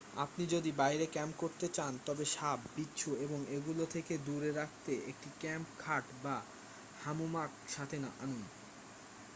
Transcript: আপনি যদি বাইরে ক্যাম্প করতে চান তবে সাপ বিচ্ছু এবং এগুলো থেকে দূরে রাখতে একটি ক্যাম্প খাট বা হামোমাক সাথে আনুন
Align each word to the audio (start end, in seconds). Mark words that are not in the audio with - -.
আপনি 0.17 0.43
যদি 0.47 0.71
বাইরে 0.81 1.05
ক্যাম্প 1.07 1.35
করতে 1.37 1.67
চান 1.69 1.93
তবে 2.05 2.25
সাপ 2.31 2.59
বিচ্ছু 2.75 3.09
এবং 3.25 3.39
এগুলো 3.57 3.83
থেকে 3.85 4.13
দূরে 4.27 4.49
রাখতে 4.51 4.91
একটি 5.11 5.29
ক্যাম্প 5.39 5.67
খাট 5.79 6.05
বা 6.23 6.35
হামোমাক 7.01 7.51
সাথে 7.67 7.95
আনুন 8.17 8.43